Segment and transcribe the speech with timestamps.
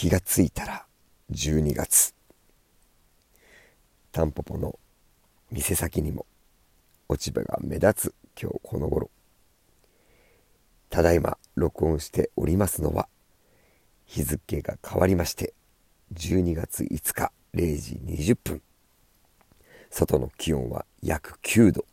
[0.00, 0.86] 気がついたら
[1.30, 2.14] 12月。
[4.12, 4.78] タンポポの
[5.52, 6.24] 店先にも
[7.10, 9.10] 落ち葉が目立つ今日この頃。
[10.88, 13.08] ただいま録音しておりますのは
[14.06, 15.52] 日付が変わりまして
[16.14, 18.00] 12月5日0時
[18.32, 18.62] 20分。
[19.90, 21.84] 外の気温は約9度。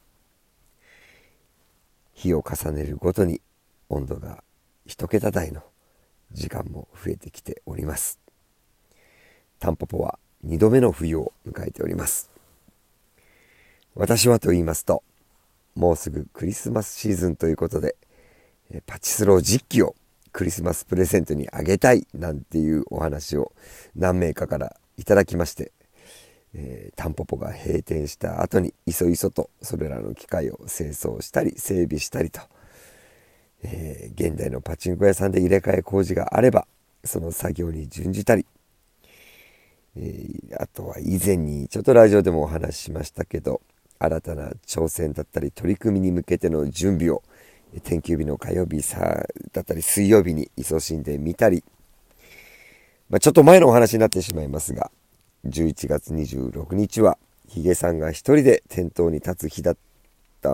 [2.14, 3.42] 日を重ねるごとに
[3.90, 4.46] 温度が
[4.86, 5.62] 一桁台の
[6.32, 8.20] 時間も増えてきております。
[9.60, 12.30] タンポポは2度目の冬を迎えております。
[13.96, 15.04] 私はと言いますと、
[15.76, 17.96] もうすぐクリスマスシーズンということで、
[18.86, 19.96] パチスロー実機を
[20.32, 23.54] クリスマスプレゼントにあげたいなんていうお話を
[23.96, 25.72] 何名かからいただきまして、
[26.54, 32.42] えー、タンポポが閉店した後にいそいそとそれらの機械を清掃したり整備したりと、
[33.64, 36.68] えー、現代のパチンコ屋さんで入れ替え工事があれば
[37.04, 38.46] その作業に準じたり、
[39.96, 43.62] えー、あとは以前にちょっとラジオでもお話ししましたけど
[44.00, 47.24] 新たな挑戦だったり取り組みに向けての準備を
[47.84, 51.64] 天休日の火曜日さだったり水曜日に勤しんでみたり、
[53.10, 54.92] まあ、ちょっと前のお話になってしまいますが
[55.46, 59.78] 11月26日はヒゲさんが一人で店頭に立つ日だっ
[60.42, 60.54] た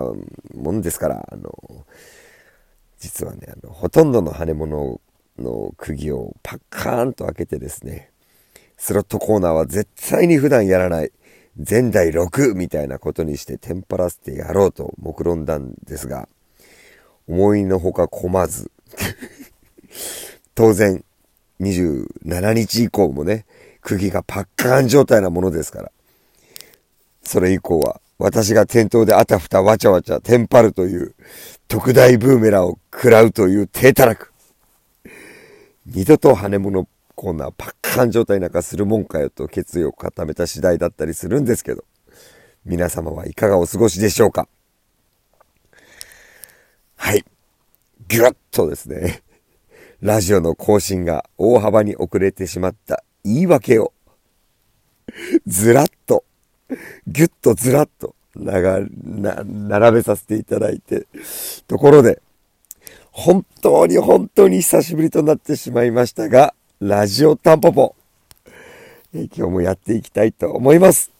[0.54, 1.86] もんですからあの
[3.04, 4.98] 実はねあのほとんどの羽物
[5.38, 8.10] の釘をパッカーンと開けてですね
[8.78, 11.12] スロットコーナーは絶対に普段やらない
[11.68, 16.30] 前代6みたいなことにしてテンパらせてやろうと目論んだんですが
[17.28, 18.70] 思いのほか混まず
[20.54, 21.04] 当然
[21.60, 23.44] 27日以降もね
[23.82, 25.92] 釘がパッカーン状態なものですから。
[27.22, 31.14] それ以降は、私が店頭であたふたわちゃわちゃテンパるという、
[31.68, 34.32] 特大ブーメランを食らうという低たらく。
[35.86, 41.84] 二度と羽物コーナーパッカン状態なんかするもんかよと決意を固めた次第だったりするんですけど、
[42.64, 44.48] 皆様はいかがお過ごしでしょうか。
[46.96, 47.24] はい。
[48.08, 49.22] ぎゅっとですね、
[50.00, 53.92] ラジオの更新が大幅に遅れてしまった言い訳を、
[55.46, 56.24] ずらっと、
[57.06, 58.80] ぎゅっとずらっと、な
[59.44, 61.06] 並べさせていただいて、
[61.66, 62.20] ところで、
[63.10, 67.94] 本当に本当に久しぶりとなってしまいましたが、ラジオタンポポ、
[69.14, 71.12] え今日もやっていきたいと思います。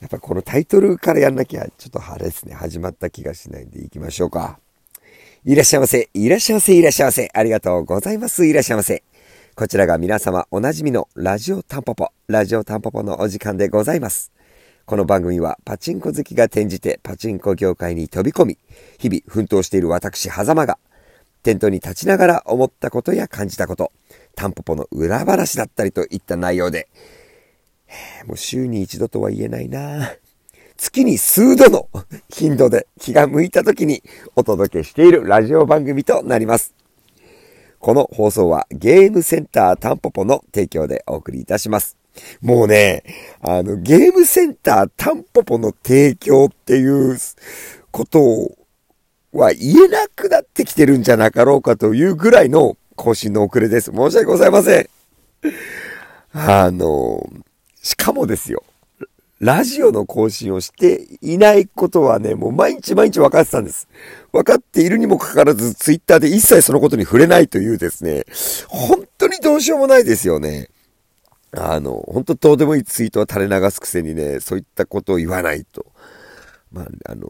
[0.00, 4.58] やっぱこのタイトルからやんなきゃ、ちょっと晴れですね、始まった気がしないんで行きましょうか。
[5.44, 7.30] いらっしゃいませ、いらっしゃいませ、いらっしゃいませ。
[7.32, 8.44] ありがとうございます。
[8.44, 9.02] いらっしゃいませ。
[9.54, 14.32] こちらが皆様おなじみのラジオタンポポ、ラジオタンポポのお時間でございます。
[14.86, 18.58] この番組はパチンコ好きが転じてパチンコ業界に飛び込み、
[18.98, 20.78] 日々奮闘している私、狭間が、
[21.42, 23.92] 店頭に立ちながら思ったことや感じたこと、
[24.34, 26.88] タンポポの裏話だったりといった内容で、
[28.26, 30.14] もう週に一度とは言えないな
[30.78, 31.90] 月に数度の
[32.30, 34.02] 頻度で気が向いた時に
[34.34, 36.81] お届けしているラジオ番組となります。
[37.82, 41.96] この放送はゲームセンタータンポポの提供でお送りいたします。
[42.40, 43.02] もうね、
[43.40, 47.18] あの、ゲームセンタータンポポの提供っていう
[47.90, 48.52] こと
[49.32, 53.90] は言えなくなってきてるんじゃなかろうかというぐらいの更新の遅れです。
[53.90, 54.88] 申し訳ございません。
[56.34, 57.28] あの、
[57.82, 58.62] しかもですよ。
[59.40, 63.88] ラジオの更新をしていないことはね、もう毎日毎日分かってたんです。
[64.32, 68.24] 分かっているにもかかわらず、ツイッターで一切そのことに触れないというですね、
[68.68, 70.68] 本当にどうしようもないですよね。
[71.54, 75.86] あの、本当どうでもいいツイートは垂れ流すくせにね、そういったことを言わないと。
[76.72, 77.28] まあ、あの、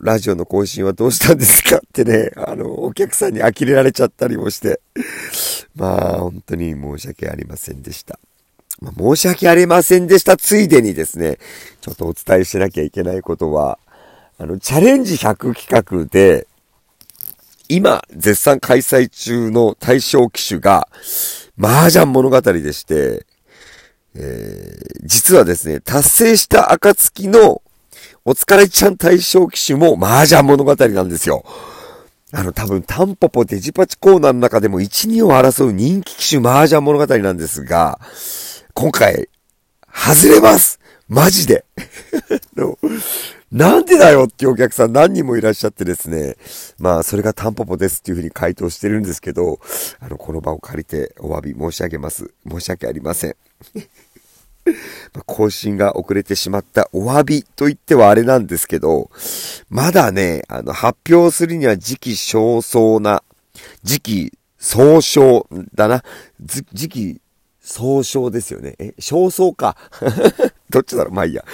[0.00, 4.80] ラジオの更新はどうしたんですかってね、あの、お客さんに呆れられちゃったりもして、
[5.76, 8.18] まあ、本当に申し訳ありませんでした。
[8.80, 11.38] まあ、申し訳ありませんでしたついでにですね、
[11.80, 13.78] ちょっとお伝えしなきゃいけないことは、
[14.36, 16.46] あの、チャレンジ100企画で、
[17.68, 20.88] 今、絶賛開催中の対象機種が、
[21.60, 23.26] 麻雀物語でして、
[24.16, 27.62] えー、実はですね、達成した暁の、
[28.24, 31.44] お疲れちゃん対象機種も麻雀物語なんですよ。
[32.32, 38.00] あの、多分、タンポポデジパチコーナーの中でも1、2を争う人気機種麻雀物語なんですが、
[38.72, 39.28] 今回、
[39.92, 41.64] 外れますマジで
[43.52, 46.36] なんでだよっていうお客さん何人もいらっしゃってですね。
[46.78, 49.60] まあ、それがタンポポですっていうふうに回答してるんですけど、
[50.00, 52.32] あの、この場を借りてお詫び申し上げます。
[52.50, 53.36] 申し訳ありません。
[55.26, 59.10] 更新が遅れてしまったお詫びと言ってはあれなんですけど、
[59.68, 63.22] まだね、あの、発表するには時期尚早な、
[63.82, 66.02] 時期総称だな。
[66.40, 67.20] 時期
[67.60, 68.74] 総称ですよね。
[68.78, 69.76] え、焦燥か。
[70.74, 71.14] どっちだろう？
[71.14, 71.44] まあいいや。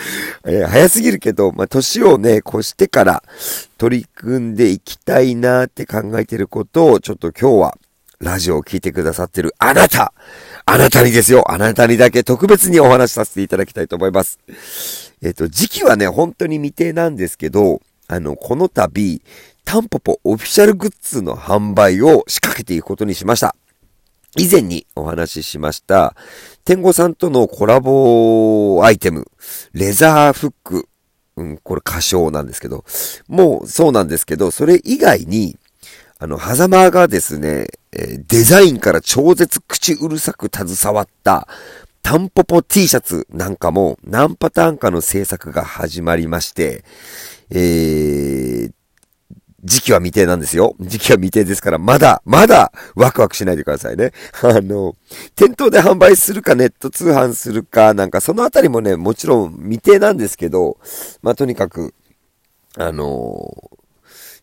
[0.46, 3.22] えー、早すぎるけど、まあ年をね、越してから
[3.78, 7.78] 取り組んでいきたいなって考えてることを、ちょっと今日は
[8.18, 10.12] ラジオを聴いてくださってるあなた
[10.66, 14.38] あなたにですよあなたにだけ特別にお話しさせていただきたいと思います。
[15.22, 19.22] えっ、ー、と、時期はね、本当に未定なんですけど、あの、この度、
[19.64, 23.54] タンポポオフィシャルグッズの販売を仕掛けていくことにしました。
[24.36, 26.14] 以前にお話ししました、
[26.64, 29.26] 天狗さんとのコラボアイテム、
[29.72, 30.88] レザーフック、
[31.36, 32.84] うん、これ歌唱なんですけど、
[33.28, 35.56] もうそうなんですけど、それ以外に、
[36.18, 41.48] あの、狭間がですね、デザインから超絶口うるさく携わった
[42.02, 46.84] タンポポ T シャツなんかも何パターンかの制作が始まりまして、
[47.50, 48.72] えー、
[49.64, 50.74] 時期は未定なんですよ。
[50.80, 54.12] 時期は未定ですから、まだ、まだ、ワクワクしないでくださいね。
[54.42, 54.96] あの、
[55.36, 60.78] 店頭で販売するか、ネット通販するか、なんかそのあたりもね、もちろん未定なんですけど、
[61.22, 61.94] まあ、とにかく、
[62.76, 63.70] あの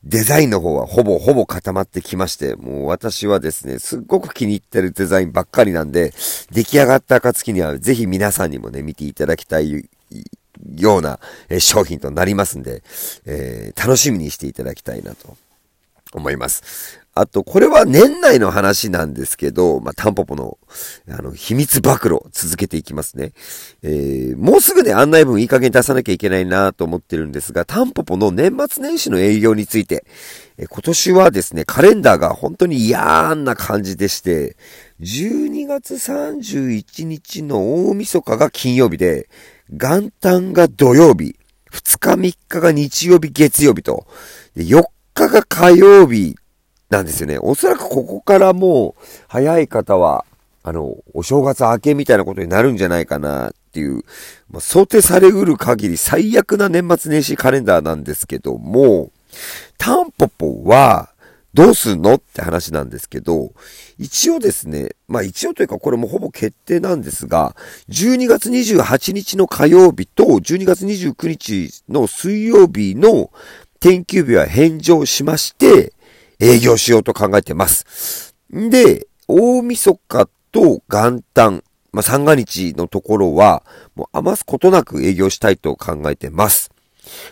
[0.03, 6.13] デザインの方はほぼほぼ固まってきまして、もう私はですね、すっごく気に入ってるデザインばっかりなんで、
[6.51, 9.89] 出来上がった暁にはぜひ皆さんにもね、見ていただきたい
[10.77, 11.19] ような
[11.59, 12.83] 商品となりますんで、
[13.25, 15.37] えー、楽しみにしていただきたいなと
[16.13, 16.99] 思います。
[17.19, 20.59] あと、これは年内の話なんですけど、まあ、タンポポの、
[21.09, 23.31] あの、秘密暴露、続けていきますね。
[23.81, 30.05] えー、もうすぐね、案内文いい加減出さなきゃいけないなと思ってるんですが、タンポポの年末年始の営業について、
[30.59, 34.55] えー、今年はですね、カレンダーが本当に嫌な感じでして、
[35.01, 39.27] 12月31日の大晦日が金曜日で、
[39.69, 41.35] 元旦が土曜日、
[41.71, 44.05] 2日3日が日曜日月曜日と、
[44.55, 46.35] 4日が火曜日
[46.89, 47.37] なんですよね。
[47.39, 50.25] おそらくここからもう、早い方は、
[50.63, 54.03] あの、お正月明けみたいなことになるんじゃないかなっていう、
[54.49, 59.11] まあ、想定されうる限り最悪な年末年始カレンダーなんですけども、
[59.77, 61.09] タンポポは、
[61.57, 62.13] どうすんの？
[62.13, 63.51] って話なんですけど、
[63.97, 67.55] 一応ですね、まあ一応というかこれもほぼ決定なんですが、
[67.89, 73.31] 12月28日の火曜日と12月29日の水曜日の
[73.79, 75.93] 天休日は返上しまして、
[76.39, 78.35] 営業しようと考えてます。
[78.55, 83.63] んで、大晦日と元旦、まあ、三が日のところは、
[83.95, 86.69] もう余すことなく営業したいと考えてます。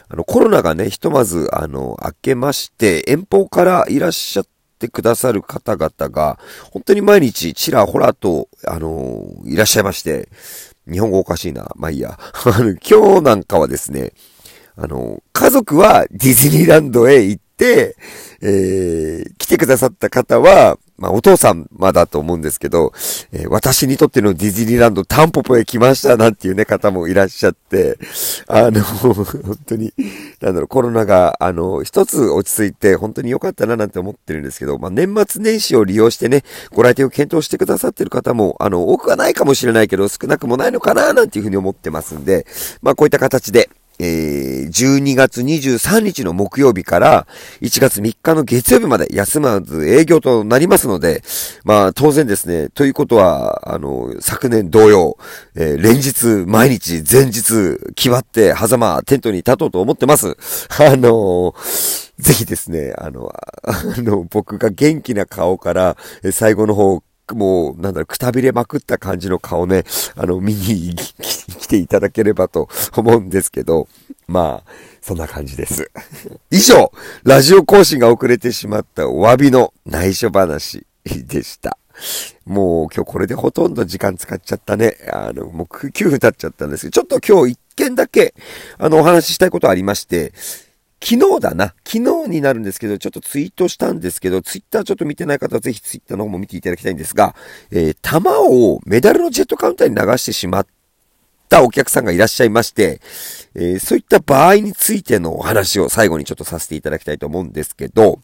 [0.10, 4.48] あの、コロナがね、ひとまず、あの、明けまして、遠方からいらっしゃっ
[4.80, 6.40] てくださる方々が、
[6.72, 10.30] 本当に毎日ちらほらと、あの、いらっしゃいまして、
[10.92, 11.72] 日本語おかしいな。
[11.76, 12.18] まあいいや。
[12.46, 14.14] あの、今日なんかはですね、
[14.76, 22.94] あの、家族はディズニーランドへ行って、えー、来てくださった方は、まあ、お父さんまだと思うんですけど、
[23.34, 27.98] えー、私にとってのディズニーランドタンポポへ来ましたなんていうね、方もいらっしゃって、
[28.48, 29.94] あの、 本当に、
[30.40, 42.46] なんだろう、コロナが、あの、一つ落ち着いて、本当に良かったななんて思ってるんですけど、まあ、年末年始を利用してね、ご来店を検討してくださってる方も、あの、多くはないかもしれないけど、少なくもないのかななんていうふうに思ってますんで、
[42.82, 43.70] まあ、こういった形で、
[44.00, 47.28] えー、12月23日の木曜日から
[47.62, 51.24] 1月3日の月曜日まで休まず営業となりますので、
[51.64, 55.18] まあ当然ですね、ということは、あの、昨年同様、
[55.56, 60.36] えー、連日、毎日、前日、決まって、狭間、テントに立とうと思ってます。
[60.80, 61.54] あの
[62.18, 65.98] ぜひですね、あの、あの、僕が元気な顔から、
[66.32, 67.04] 最後の方、
[67.34, 69.84] もう、なんだろう、くたびれまくった感じの顔ね、
[70.16, 73.88] あの、見に来ていただければと思うんですけど、
[74.28, 75.92] まあ、そんな感じです。
[76.52, 76.92] 以上、
[77.24, 81.78] ラジオ更新が遅れてしまったお詫びの内緒話でした。
[82.46, 84.98] もう今日これでほとんど時間使っちゃったね。
[85.12, 88.34] あの、もう9分経っちゃったんですけど、ちょっと今日一件だけ、
[88.78, 90.34] あの、お話ししたいことありまして、
[91.06, 91.76] 昨日だな。
[91.86, 97.36] 昨日になるんですけど、ちょっとツイートしたんですけど、ツイッターちょっと見てない方はぜひツイッターの方も見ていただきたいんですが、
[97.70, 100.68] えー、弾をメダルのジェットカウンターに流してしまっ
[101.48, 103.02] たお客さんがいらっしゃいまして、
[103.54, 108.20] えー、そういった場合についてのお話を最後にちょっとさせていただきたいと思うんですけど、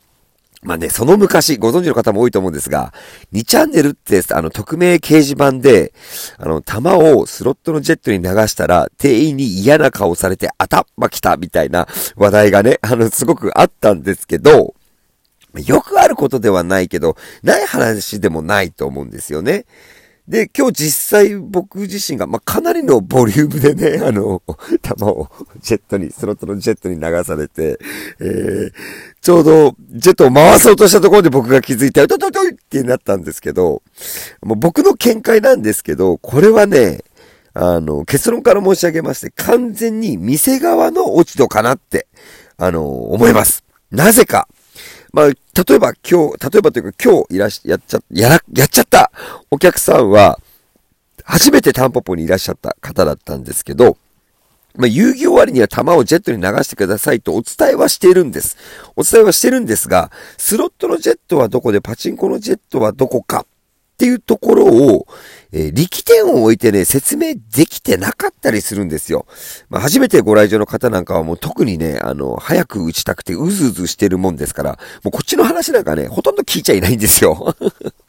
[0.63, 2.93] まあね、その昔、ご存知の方も多いと思うんですが、
[3.33, 5.91] 2チャンネルって、あの、匿名掲示板で、
[6.37, 14.75] あの、弾をスロットのジェットに流したら、店員に嫌な顔されて頭来たみたいな話題がね、あの、すごくあったんですけど、
[15.65, 19.65] よくあることではないけど、ない話でもないと思うんですよね。
[20.31, 24.41] で、今日実際僕自身が、まあ、かなりのボリュームでね、 あの、
[24.81, 27.77] 弾をジェットに、スロットのジェットに流されて、
[28.21, 28.71] えー、
[29.21, 33.83] ちょうどジェットを回そうとしたところで僕が気づいて、トトトイってなったんですけど、
[34.41, 37.03] もう僕の見解なんですけど、これはね、
[37.53, 42.07] あの、結論から申し上げまして、完全に店側の落ち度かなって、
[42.55, 43.65] あの、思います。
[43.91, 44.47] なぜか。
[45.13, 45.35] まあ、例
[45.75, 49.11] えば今日、例えばというか今日いらし、やっちゃ、やら、やっちゃった
[49.49, 50.39] お客さんは、
[51.23, 53.97] 初めてタンポポにいらっしゃった方だったんですけど、
[54.75, 58.57] まあ、遊戯終わりには弾をジェットに流してくださいとお伝えはしているんです。
[58.95, 63.45] お伝えはしてるんですが、スロットのジェットはどこでパチンコのジェットはどこか
[64.01, 65.05] っていうところを、
[65.51, 69.27] えー、力点を置いてね、説明できてなかったりするんですよ。
[69.69, 77.55] まあ、初めてご来場の方なんかはもう特にね、あの、早く打ちたくてうずうずしてるもんですから、もうこっちの話なんかね、ほとんど聞いちゃいないんですよ。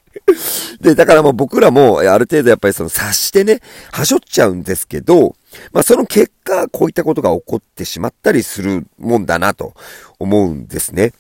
[0.81, 5.37] で、だからもう僕らもある程度やっぱりその察してね、はしょっちゃうんですけど、
[5.75, 9.75] まあその結果、こういったことが起こってしまったりするもんだなと
[10.19, 11.13] 思うんですね。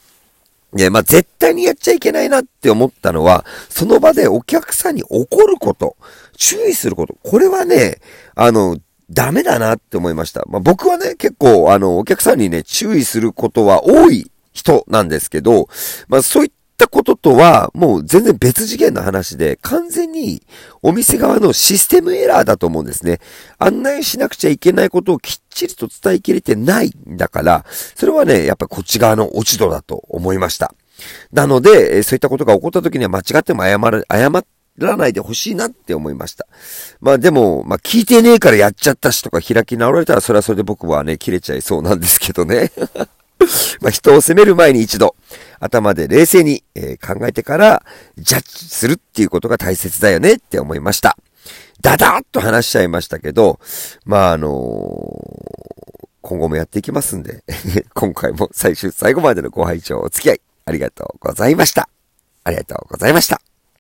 [0.73, 5.97] ね、まあ、絶対にやっちゃいけないなって思ったのは、その場でお客さんに怒ること、
[6.37, 7.99] 注意すること、これはね、
[8.35, 8.79] あの、
[9.11, 10.43] ダメだなって思いました。
[10.49, 15.69] まあ、僕はね、結構、あの、お客さんにね、注意することは多い人なんですけど、
[16.09, 20.43] まあ、そういったこととは、もう全然別次元の話で、完全に
[20.81, 23.21] お店側のシステムエラーだと思うんですね。
[23.59, 30.75] 案内しなくちゃいけないことをきっちりと伝えきれてないんだから、それはね、やっぱこっち側の落ち度だと思いました。
[31.33, 34.45] なので、そういったことが起こった時には間違っても謝ら、謝
[34.79, 36.47] らないでほしいなって思いました。
[37.01, 42.73] まあでも、まあ聞いてねえからやっちゃったしとか開き直られたらそれはそれで僕はね、切れちゃいそうなんですけどね。
[43.81, 45.17] まあ人を責める前に一度、
[45.61, 47.83] 頭で冷静に、え、考えてから、
[48.17, 51.17] ジャッジするっていうことが大切だよねって思いました。
[51.83, 53.61] ダダーッと話しちゃいましたけど、
[54.07, 57.45] まああのー、今後もやっていきますんで
[57.93, 61.89] 今回も最終最後までのご拝聴お付き合いありがとうございました。
[62.45, 63.42] ありがとうございました。